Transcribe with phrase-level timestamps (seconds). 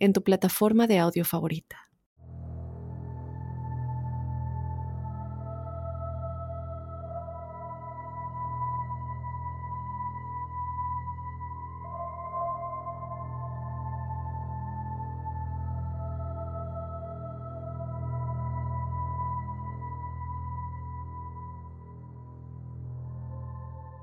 [0.00, 1.76] en tu plataforma de audio favorita.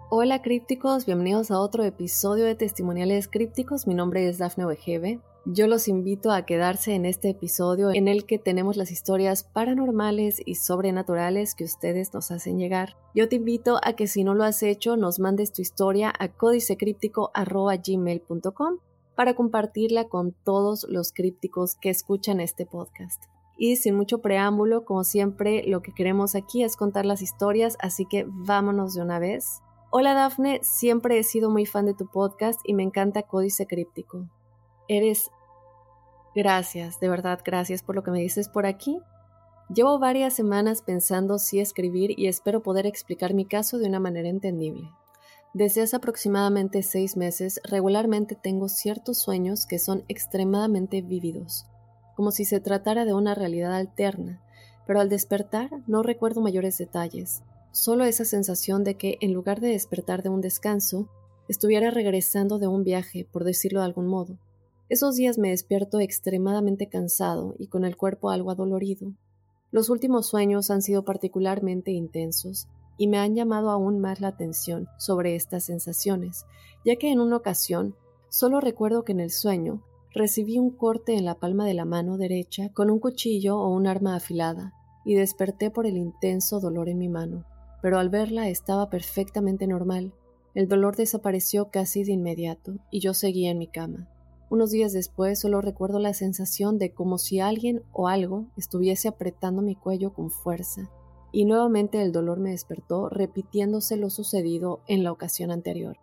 [0.09, 3.87] Hola crípticos, bienvenidos a otro episodio de Testimoniales Crípticos.
[3.87, 5.19] Mi nombre es Dafne Wegebe
[5.49, 10.41] yo los invito a quedarse en este episodio en el que tenemos las historias paranormales
[10.45, 12.97] y sobrenaturales que ustedes nos hacen llegar.
[13.15, 16.27] Yo te invito a que si no lo has hecho nos mandes tu historia a
[16.27, 18.79] códicecríptico.gmail.com
[19.15, 23.23] para compartirla con todos los crípticos que escuchan este podcast.
[23.57, 28.05] Y sin mucho preámbulo, como siempre, lo que queremos aquí es contar las historias, así
[28.05, 29.61] que vámonos de una vez.
[29.91, 34.27] Hola Dafne, siempre he sido muy fan de tu podcast y me encanta Códice Críptico.
[34.89, 35.31] Eres
[36.37, 39.01] Gracias, de verdad, gracias por lo que me dices por aquí.
[39.73, 44.29] Llevo varias semanas pensando si escribir y espero poder explicar mi caso de una manera
[44.29, 44.87] entendible.
[45.55, 51.65] Desde hace aproximadamente seis meses regularmente tengo ciertos sueños que son extremadamente vívidos,
[52.15, 54.39] como si se tratara de una realidad alterna,
[54.85, 59.69] pero al despertar no recuerdo mayores detalles, solo esa sensación de que en lugar de
[59.69, 61.09] despertar de un descanso,
[61.47, 64.37] estuviera regresando de un viaje, por decirlo de algún modo.
[64.89, 69.11] Esos días me despierto extremadamente cansado y con el cuerpo algo adolorido.
[69.69, 74.87] Los últimos sueños han sido particularmente intensos y me han llamado aún más la atención
[74.97, 76.45] sobre estas sensaciones,
[76.85, 77.95] ya que en una ocasión
[78.29, 79.83] solo recuerdo que en el sueño
[80.13, 83.87] recibí un corte en la palma de la mano derecha con un cuchillo o un
[83.87, 87.43] arma afilada y desperté por el intenso dolor en mi mano,
[87.81, 90.13] pero al verla estaba perfectamente normal.
[90.55, 94.07] El dolor desapareció casi de inmediato y yo seguía en mi cama.
[94.49, 99.61] Unos días después solo recuerdo la sensación de como si alguien o algo estuviese apretando
[99.61, 100.89] mi cuello con fuerza,
[101.33, 105.97] y nuevamente el dolor me despertó repitiéndose lo sucedido en la ocasión anterior.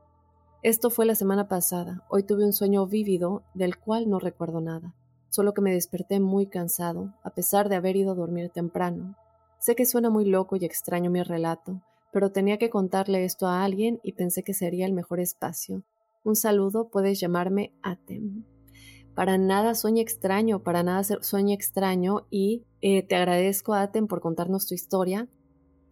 [0.62, 4.94] Esto fue la semana pasada, hoy tuve un sueño vívido del cual no recuerdo nada,
[5.30, 9.16] solo que me desperté muy cansado, a pesar de haber ido a dormir temprano.
[9.58, 11.80] Sé que suena muy loco y extraño mi relato,
[12.12, 15.82] pero tenía que contarle esto a alguien y pensé que sería el mejor espacio,
[16.24, 18.44] un saludo, puedes llamarme Atem.
[19.14, 24.66] Para nada sueño extraño, para nada sueño extraño y eh, te agradezco Atem por contarnos
[24.66, 25.28] tu historia.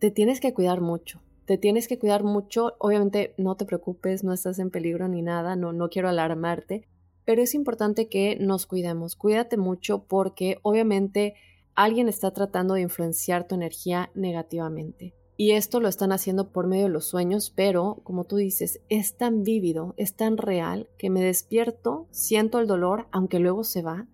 [0.00, 2.74] Te tienes que cuidar mucho, te tienes que cuidar mucho.
[2.80, 6.88] Obviamente no te preocupes, no estás en peligro ni nada, no, no quiero alarmarte,
[7.24, 9.14] pero es importante que nos cuidemos.
[9.14, 11.34] Cuídate mucho porque obviamente
[11.74, 15.14] alguien está tratando de influenciar tu energía negativamente.
[15.36, 19.16] Y esto lo están haciendo por medio de los sueños, pero como tú dices, es
[19.16, 24.06] tan vívido, es tan real, que me despierto, siento el dolor, aunque luego se va.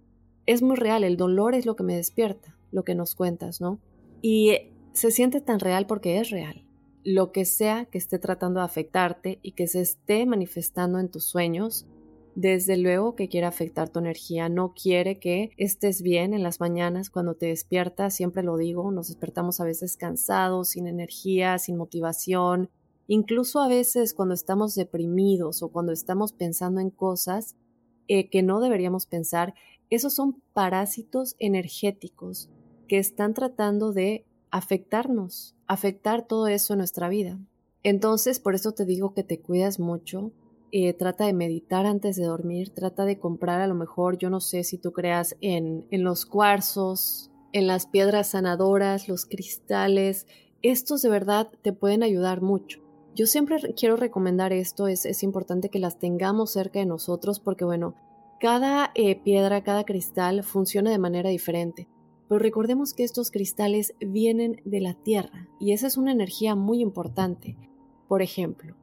[0.46, 3.80] Es muy real, el dolor es lo que me despierta, lo que nos cuentas, ¿no?
[4.22, 4.58] Y
[4.92, 6.64] se siente tan real porque es real.
[7.04, 11.24] Lo que sea que esté tratando de afectarte y que se esté manifestando en tus
[11.24, 11.86] sueños,
[12.40, 17.10] desde luego que quiere afectar tu energía, no quiere que estés bien en las mañanas
[17.10, 22.70] cuando te despiertas, siempre lo digo, nos despertamos a veces cansados, sin energía, sin motivación,
[23.08, 27.56] incluso a veces cuando estamos deprimidos o cuando estamos pensando en cosas
[28.06, 29.54] eh, que no deberíamos pensar,
[29.90, 32.50] esos son parásitos energéticos
[32.86, 37.36] que están tratando de afectarnos, afectar todo eso en nuestra vida.
[37.82, 40.30] Entonces, por eso te digo que te cuidas mucho,
[40.72, 44.40] eh, trata de meditar antes de dormir, trata de comprar a lo mejor, yo no
[44.40, 50.26] sé si tú creas en, en los cuarzos, en las piedras sanadoras, los cristales,
[50.62, 52.80] estos de verdad te pueden ayudar mucho.
[53.14, 57.64] Yo siempre quiero recomendar esto, es, es importante que las tengamos cerca de nosotros porque
[57.64, 57.94] bueno,
[58.40, 61.88] cada eh, piedra, cada cristal funciona de manera diferente.
[62.28, 66.80] Pero recordemos que estos cristales vienen de la tierra y esa es una energía muy
[66.80, 67.56] importante.
[68.06, 68.76] Por ejemplo,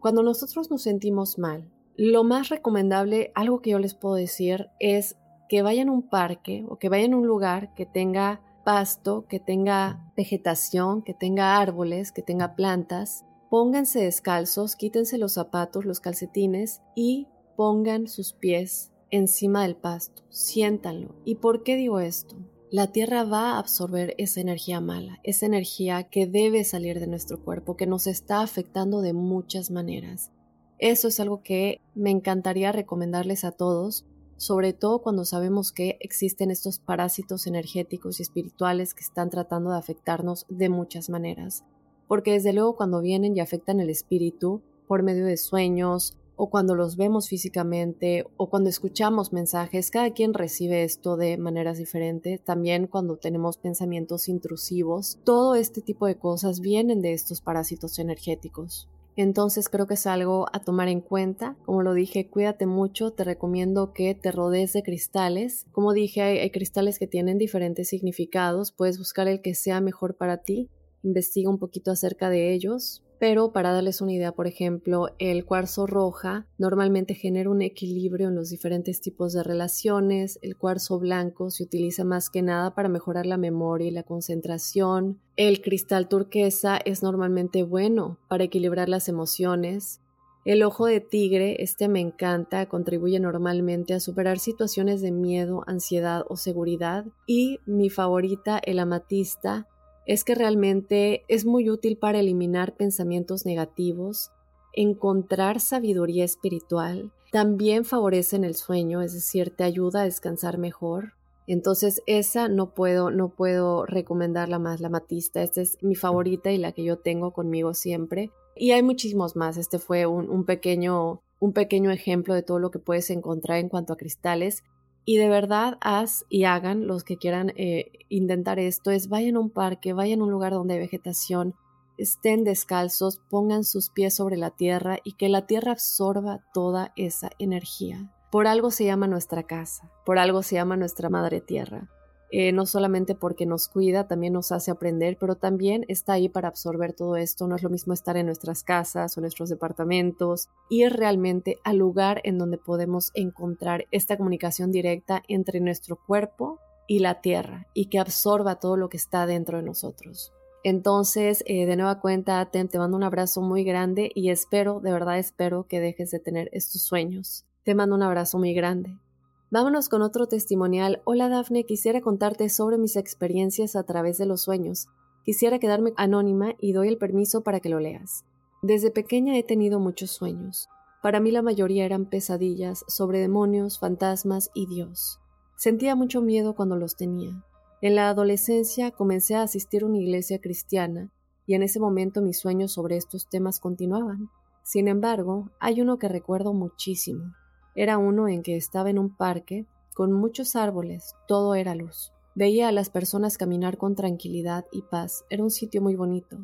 [0.00, 5.16] cuando nosotros nos sentimos mal, lo más recomendable, algo que yo les puedo decir, es
[5.48, 9.38] que vayan a un parque o que vayan a un lugar que tenga pasto, que
[9.38, 13.24] tenga vegetación, que tenga árboles, que tenga plantas.
[13.48, 21.14] Pónganse descalzos, quítense los zapatos, los calcetines y pongan sus pies encima del pasto, siéntanlo.
[21.24, 22.36] ¿Y por qué digo esto?
[22.72, 27.40] La tierra va a absorber esa energía mala, esa energía que debe salir de nuestro
[27.44, 30.32] cuerpo, que nos está afectando de muchas maneras.
[30.78, 34.04] Eso es algo que me encantaría recomendarles a todos,
[34.36, 39.78] sobre todo cuando sabemos que existen estos parásitos energéticos y espirituales que están tratando de
[39.78, 41.64] afectarnos de muchas maneras.
[42.08, 46.74] Porque desde luego cuando vienen y afectan el espíritu por medio de sueños, o cuando
[46.74, 52.86] los vemos físicamente o cuando escuchamos mensajes, cada quien recibe esto de maneras diferentes, también
[52.86, 58.88] cuando tenemos pensamientos intrusivos, todo este tipo de cosas vienen de estos parásitos energéticos.
[59.16, 61.56] Entonces creo que es algo a tomar en cuenta.
[61.64, 65.64] Como lo dije, cuídate mucho, te recomiendo que te rodees de cristales.
[65.72, 70.16] Como dije, hay, hay cristales que tienen diferentes significados, puedes buscar el que sea mejor
[70.16, 70.68] para ti,
[71.02, 75.86] investiga un poquito acerca de ellos, pero para darles una idea, por ejemplo, el cuarzo
[75.86, 81.64] roja normalmente genera un equilibrio en los diferentes tipos de relaciones, el cuarzo blanco se
[81.64, 87.02] utiliza más que nada para mejorar la memoria y la concentración, el cristal turquesa es
[87.02, 90.00] normalmente bueno para equilibrar las emociones,
[90.46, 96.24] el ojo de tigre, este me encanta, contribuye normalmente a superar situaciones de miedo, ansiedad
[96.28, 97.04] o seguridad.
[97.26, 99.66] Y mi favorita, el amatista,
[100.06, 104.30] es que realmente es muy útil para eliminar pensamientos negativos,
[104.72, 111.12] encontrar sabiduría espiritual, también favorece en el sueño, es decir, te ayuda a descansar mejor.
[111.46, 115.42] Entonces esa no puedo, no puedo recomendarla más, la matista.
[115.42, 118.30] Esta es mi favorita y la que yo tengo conmigo siempre.
[118.56, 119.56] Y hay muchísimos más.
[119.56, 123.92] Este fue un pequeño, un pequeño ejemplo de todo lo que puedes encontrar en cuanto
[123.92, 124.64] a cristales.
[125.08, 129.40] Y de verdad haz y hagan los que quieran eh, intentar esto, es vayan a
[129.40, 131.54] un parque, vayan a un lugar donde hay vegetación,
[131.96, 137.30] estén descalzos, pongan sus pies sobre la tierra y que la tierra absorba toda esa
[137.38, 138.12] energía.
[138.32, 141.88] Por algo se llama nuestra casa, por algo se llama nuestra madre tierra.
[142.30, 146.48] Eh, no solamente porque nos cuida, también nos hace aprender, pero también está ahí para
[146.48, 147.46] absorber todo esto.
[147.46, 152.20] No es lo mismo estar en nuestras casas o nuestros departamentos, ir realmente al lugar
[152.24, 156.58] en donde podemos encontrar esta comunicación directa entre nuestro cuerpo
[156.88, 160.32] y la tierra y que absorba todo lo que está dentro de nosotros.
[160.64, 164.90] Entonces, eh, de nueva cuenta, te, te mando un abrazo muy grande y espero, de
[164.90, 167.44] verdad espero que dejes de tener estos sueños.
[167.62, 168.98] Te mando un abrazo muy grande.
[169.48, 171.02] Vámonos con otro testimonial.
[171.04, 174.88] Hola Dafne, quisiera contarte sobre mis experiencias a través de los sueños.
[175.24, 178.24] Quisiera quedarme anónima y doy el permiso para que lo leas.
[178.62, 180.68] Desde pequeña he tenido muchos sueños.
[181.00, 185.20] Para mí la mayoría eran pesadillas sobre demonios, fantasmas y Dios.
[185.56, 187.40] Sentía mucho miedo cuando los tenía.
[187.80, 191.12] En la adolescencia comencé a asistir a una iglesia cristiana
[191.46, 194.28] y en ese momento mis sueños sobre estos temas continuaban.
[194.64, 197.32] Sin embargo, hay uno que recuerdo muchísimo.
[197.76, 202.10] Era uno en que estaba en un parque, con muchos árboles, todo era luz.
[202.34, 206.38] Veía a las personas caminar con tranquilidad y paz, era un sitio muy bonito.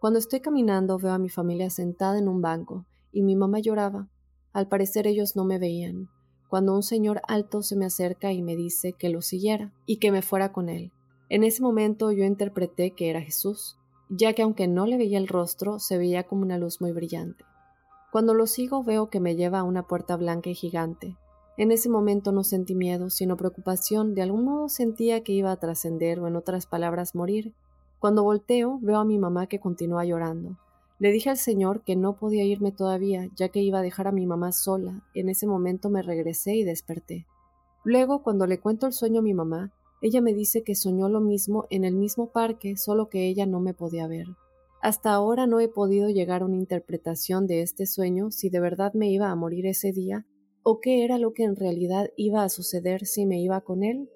[0.00, 4.08] Cuando estoy caminando veo a mi familia sentada en un banco, y mi mamá lloraba.
[4.54, 6.08] Al parecer ellos no me veían,
[6.48, 10.10] cuando un señor alto se me acerca y me dice que lo siguiera, y que
[10.10, 10.92] me fuera con él.
[11.28, 13.76] En ese momento yo interpreté que era Jesús,
[14.08, 17.44] ya que aunque no le veía el rostro, se veía como una luz muy brillante.
[18.10, 21.16] Cuando lo sigo veo que me lleva a una puerta blanca y gigante.
[21.56, 25.56] En ese momento no sentí miedo, sino preocupación, de algún modo sentía que iba a
[25.60, 27.54] trascender o en otras palabras morir.
[28.00, 30.56] Cuando volteo veo a mi mamá que continúa llorando.
[30.98, 34.12] Le dije al Señor que no podía irme todavía, ya que iba a dejar a
[34.12, 35.02] mi mamá sola.
[35.14, 37.26] En ese momento me regresé y desperté.
[37.84, 41.20] Luego, cuando le cuento el sueño a mi mamá, ella me dice que soñó lo
[41.20, 44.26] mismo en el mismo parque, solo que ella no me podía ver.
[44.80, 48.94] Hasta ahora no he podido llegar a una interpretación de este sueño si de verdad
[48.94, 50.26] me iba a morir ese día
[50.62, 54.10] o qué era lo que en realidad iba a suceder si me iba con él.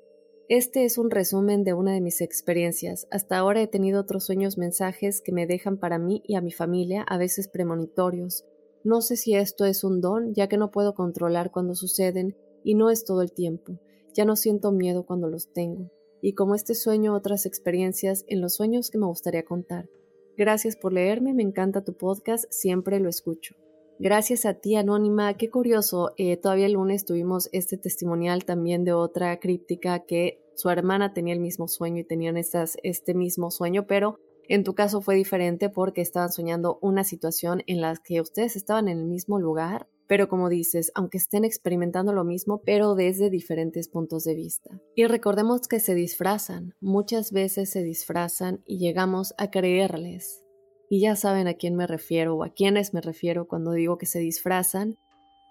[0.49, 3.07] Este es un resumen de una de mis experiencias.
[3.11, 6.51] Hasta ahora he tenido otros sueños mensajes que me dejan para mí y a mi
[6.51, 8.45] familia, a veces premonitorios.
[8.85, 12.75] No sé si esto es un don, ya que no puedo controlar cuando suceden y
[12.75, 13.79] no es todo el tiempo.
[14.15, 15.91] Ya no siento miedo cuando los tengo.
[16.23, 19.89] Y como este sueño, otras experiencias en los sueños que me gustaría contar.
[20.37, 23.55] Gracias por leerme, me encanta tu podcast, siempre lo escucho.
[24.01, 25.35] Gracias a ti, Anónima.
[25.35, 30.71] Qué curioso, eh, todavía el lunes tuvimos este testimonial también de otra críptica que su
[30.71, 35.01] hermana tenía el mismo sueño y tenían estas, este mismo sueño, pero en tu caso
[35.01, 39.39] fue diferente porque estaban soñando una situación en la que ustedes estaban en el mismo
[39.39, 44.81] lugar pero como dices, aunque estén experimentando lo mismo, pero desde diferentes puntos de vista.
[44.95, 50.43] Y recordemos que se disfrazan, muchas veces se disfrazan y llegamos a creerles.
[50.91, 54.07] Y ya saben a quién me refiero o a quiénes me refiero cuando digo que
[54.07, 54.97] se disfrazan.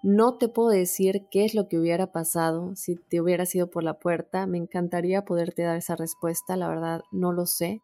[0.02, 3.82] No te puedo decir qué es lo que hubiera pasado si te hubieras ido por
[3.82, 4.46] la puerta.
[4.46, 7.80] Me encantaría poderte dar esa respuesta, la verdad no lo sé.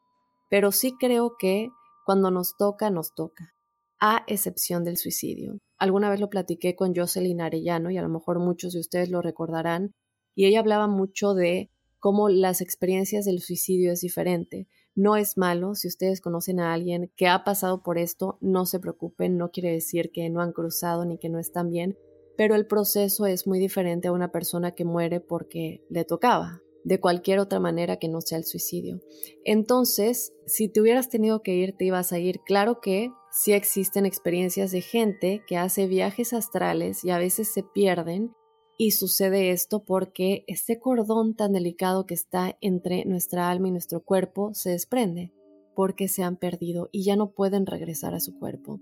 [0.48, 1.70] Pero sí creo que
[2.04, 3.54] cuando nos toca, nos toca.
[4.00, 5.58] A excepción del suicidio.
[5.80, 9.22] Alguna vez lo platiqué con Jocelyn Arellano y a lo mejor muchos de ustedes lo
[9.22, 9.94] recordarán.
[10.34, 14.68] Y ella hablaba mucho de cómo las experiencias del suicidio es diferente.
[14.94, 18.78] No es malo, si ustedes conocen a alguien que ha pasado por esto, no se
[18.78, 21.96] preocupen, no quiere decir que no han cruzado ni que no están bien,
[22.36, 27.00] pero el proceso es muy diferente a una persona que muere porque le tocaba, de
[27.00, 29.00] cualquier otra manera que no sea el suicidio.
[29.46, 32.40] Entonces, si te hubieras tenido que ir, te ibas a ir.
[32.40, 37.62] Claro que sí existen experiencias de gente que hace viajes astrales y a veces se
[37.62, 38.32] pierden
[38.78, 44.02] y sucede esto porque este cordón tan delicado que está entre nuestra alma y nuestro
[44.02, 45.32] cuerpo se desprende
[45.74, 48.80] porque se han perdido y ya no pueden regresar a su cuerpo.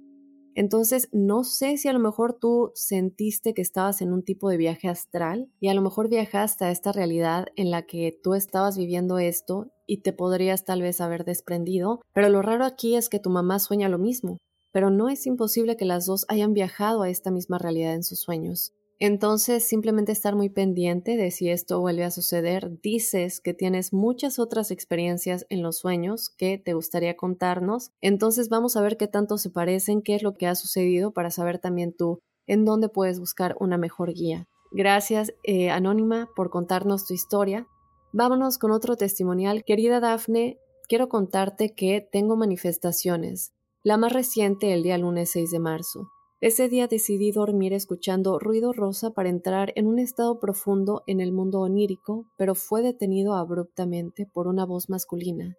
[0.59, 4.57] Entonces, no sé si a lo mejor tú sentiste que estabas en un tipo de
[4.57, 8.77] viaje astral y a lo mejor viajaste a esta realidad en la que tú estabas
[8.77, 13.21] viviendo esto y te podrías tal vez haber desprendido, pero lo raro aquí es que
[13.21, 14.39] tu mamá sueña lo mismo,
[14.73, 18.19] pero no es imposible que las dos hayan viajado a esta misma realidad en sus
[18.19, 18.73] sueños.
[19.01, 22.81] Entonces, simplemente estar muy pendiente de si esto vuelve a suceder.
[22.83, 27.93] Dices que tienes muchas otras experiencias en los sueños que te gustaría contarnos.
[28.01, 31.31] Entonces, vamos a ver qué tanto se parecen, qué es lo que ha sucedido para
[31.31, 34.49] saber también tú en dónde puedes buscar una mejor guía.
[34.73, 37.69] Gracias, eh, Anónima, por contarnos tu historia.
[38.13, 39.65] Vámonos con otro testimonial.
[39.65, 43.53] Querida Dafne, quiero contarte que tengo manifestaciones.
[43.85, 46.11] La más reciente el día lunes 6 de marzo.
[46.41, 51.33] Ese día decidí dormir escuchando ruido rosa para entrar en un estado profundo en el
[51.33, 55.57] mundo onírico, pero fue detenido abruptamente por una voz masculina.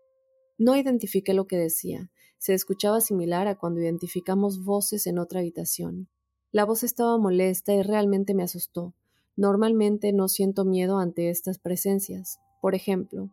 [0.57, 2.09] No identifiqué lo que decía.
[2.38, 6.07] Se escuchaba similar a cuando identificamos voces en otra habitación.
[6.50, 8.93] La voz estaba molesta y realmente me asustó.
[9.36, 12.39] Normalmente no siento miedo ante estas presencias.
[12.62, 13.31] Por ejemplo,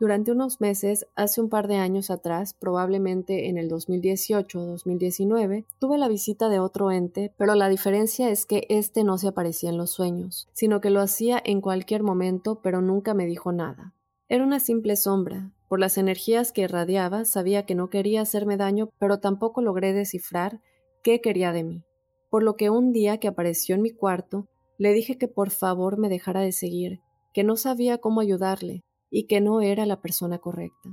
[0.00, 5.64] durante unos meses, hace un par de años atrás, probablemente en el 2018 o 2019,
[5.80, 9.70] tuve la visita de otro ente, pero la diferencia es que este no se aparecía
[9.70, 13.92] en los sueños, sino que lo hacía en cualquier momento, pero nunca me dijo nada.
[14.28, 15.50] Era una simple sombra.
[15.68, 20.60] Por las energías que irradiaba, sabía que no quería hacerme daño, pero tampoco logré descifrar
[21.02, 21.82] qué quería de mí.
[22.30, 24.46] Por lo que un día que apareció en mi cuarto,
[24.78, 27.00] le dije que por favor me dejara de seguir,
[27.32, 30.90] que no sabía cómo ayudarle, y que no era la persona correcta.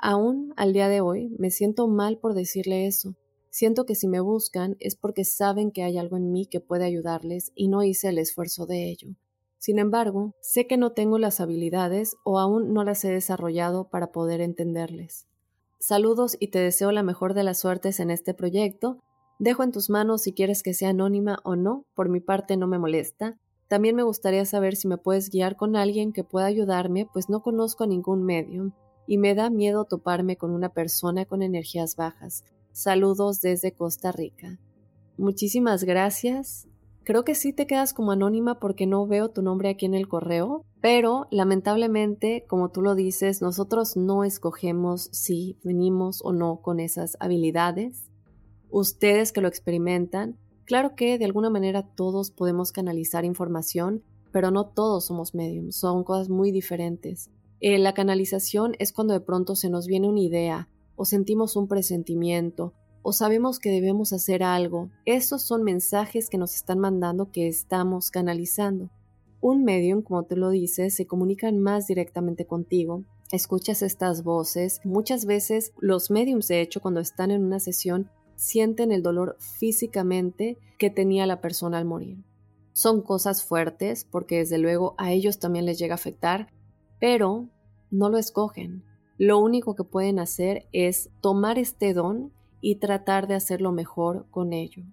[0.00, 3.16] Aún al día de hoy me siento mal por decirle eso.
[3.50, 6.84] Siento que si me buscan es porque saben que hay algo en mí que puede
[6.84, 9.08] ayudarles y no hice el esfuerzo de ello.
[9.58, 14.12] Sin embargo, sé que no tengo las habilidades o aún no las he desarrollado para
[14.12, 15.26] poder entenderles.
[15.80, 18.98] Saludos y te deseo la mejor de las suertes en este proyecto.
[19.40, 22.68] Dejo en tus manos si quieres que sea anónima o no, por mi parte no
[22.68, 23.38] me molesta.
[23.68, 27.42] También me gustaría saber si me puedes guiar con alguien que pueda ayudarme, pues no
[27.42, 28.72] conozco a ningún medium
[29.06, 32.44] y me da miedo toparme con una persona con energías bajas.
[32.72, 34.58] Saludos desde Costa Rica.
[35.18, 36.66] Muchísimas gracias.
[37.04, 40.08] Creo que sí te quedas como anónima porque no veo tu nombre aquí en el
[40.08, 46.80] correo, pero lamentablemente, como tú lo dices, nosotros no escogemos si venimos o no con
[46.80, 48.10] esas habilidades.
[48.70, 50.36] Ustedes que lo experimentan,
[50.68, 56.04] Claro que de alguna manera todos podemos canalizar información, pero no todos somos mediums, son
[56.04, 57.30] cosas muy diferentes.
[57.60, 61.68] Eh, la canalización es cuando de pronto se nos viene una idea, o sentimos un
[61.68, 64.90] presentimiento, o sabemos que debemos hacer algo.
[65.06, 68.90] Esos son mensajes que nos están mandando que estamos canalizando.
[69.40, 73.04] Un medium, como te lo dices, se comunican más directamente contigo.
[73.32, 74.82] Escuchas estas voces.
[74.84, 80.58] Muchas veces los mediums, de hecho, cuando están en una sesión, sienten el dolor físicamente
[80.78, 82.24] que tenía la persona al morir.
[82.72, 86.48] Son cosas fuertes porque desde luego a ellos también les llega a afectar,
[87.00, 87.48] pero
[87.90, 88.84] no lo escogen.
[89.18, 94.52] Lo único que pueden hacer es tomar este don y tratar de hacerlo mejor con
[94.52, 94.84] ello.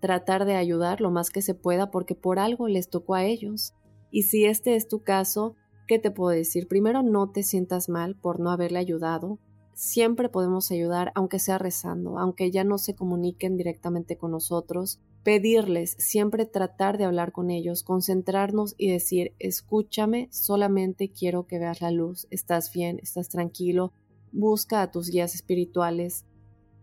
[0.00, 3.74] Tratar de ayudar lo más que se pueda porque por algo les tocó a ellos.
[4.10, 5.54] Y si este es tu caso,
[5.86, 6.66] ¿qué te puedo decir?
[6.66, 9.38] Primero, no te sientas mal por no haberle ayudado
[9.76, 15.96] siempre podemos ayudar, aunque sea rezando, aunque ya no se comuniquen directamente con nosotros, pedirles,
[15.98, 21.90] siempre tratar de hablar con ellos, concentrarnos y decir, escúchame, solamente quiero que veas la
[21.90, 23.92] luz, estás bien, estás tranquilo,
[24.32, 26.24] busca a tus guías espirituales,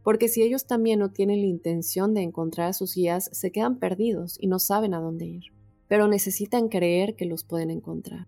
[0.03, 3.79] porque si ellos también no tienen la intención de encontrar a sus guías, se quedan
[3.79, 5.45] perdidos y no saben a dónde ir,
[5.87, 8.27] pero necesitan creer que los pueden encontrar.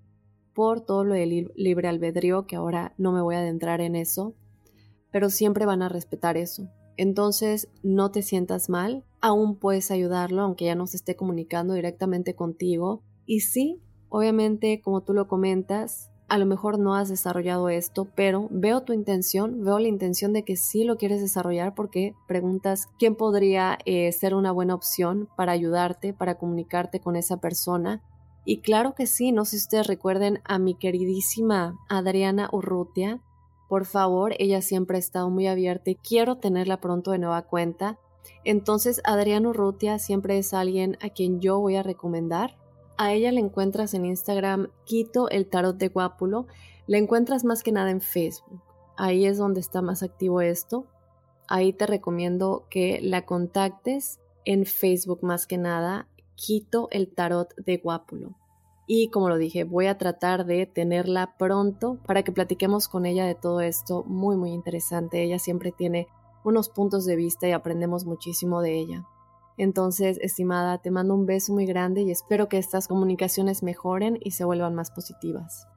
[0.55, 4.33] Por todo lo del libre albedrío, que ahora no me voy a adentrar en eso,
[5.15, 6.67] pero siempre van a respetar eso.
[6.97, 9.05] Entonces, no te sientas mal.
[9.21, 13.01] aún puedes ayudarlo, aunque ya no se esté comunicando directamente contigo.
[13.25, 13.79] Y sí,
[14.09, 18.91] obviamente, como tú lo comentas, a lo mejor no has desarrollado esto, pero veo tu
[18.91, 24.11] intención, veo la intención de que sí lo quieres desarrollar porque preguntas quién podría eh,
[24.11, 28.03] ser una buena opción para ayudarte, para comunicarte con esa persona.
[28.43, 33.21] Y claro que sí, no sé si ustedes recuerden a mi queridísima Adriana Urrutia.
[33.67, 37.99] Por favor, ella siempre ha estado muy abierta y quiero tenerla pronto de nueva cuenta.
[38.43, 42.57] Entonces, Adriana Urrutia siempre es alguien a quien yo voy a recomendar
[42.97, 46.47] a ella la encuentras en Instagram, Quito el Tarot de Guápulo.
[46.87, 48.61] La encuentras más que nada en Facebook.
[48.95, 50.85] Ahí es donde está más activo esto.
[51.47, 57.77] Ahí te recomiendo que la contactes en Facebook más que nada, Quito el Tarot de
[57.77, 58.35] Guápulo.
[58.87, 63.25] Y como lo dije, voy a tratar de tenerla pronto para que platiquemos con ella
[63.25, 65.23] de todo esto muy muy interesante.
[65.23, 66.07] Ella siempre tiene
[66.43, 69.07] unos puntos de vista y aprendemos muchísimo de ella.
[69.57, 74.31] Entonces, estimada, te mando un beso muy grande y espero que estas comunicaciones mejoren y
[74.31, 75.67] se vuelvan más positivas.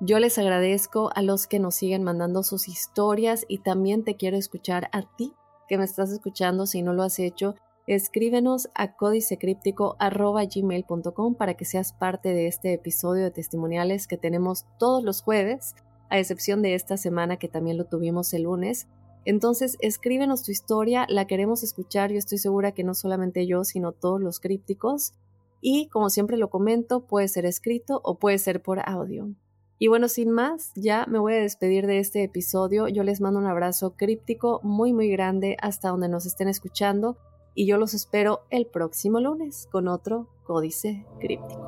[0.00, 4.36] Yo les agradezco a los que nos siguen mandando sus historias y también te quiero
[4.36, 5.34] escuchar a ti
[5.68, 6.66] que me estás escuchando.
[6.66, 7.54] Si no lo has hecho,
[7.94, 15.02] escríbenos a códicecríptico.gmail.com para que seas parte de este episodio de testimoniales que tenemos todos
[15.02, 15.74] los jueves,
[16.10, 18.88] a excepción de esta semana que también lo tuvimos el lunes.
[19.24, 23.92] Entonces, escríbenos tu historia, la queremos escuchar, yo estoy segura que no solamente yo, sino
[23.92, 25.14] todos los crípticos.
[25.62, 29.30] Y como siempre lo comento, puede ser escrito o puede ser por audio.
[29.78, 32.86] Y bueno, sin más, ya me voy a despedir de este episodio.
[32.88, 37.16] Yo les mando un abrazo críptico muy muy grande hasta donde nos estén escuchando
[37.54, 41.67] y yo los espero el próximo lunes con otro códice críptico.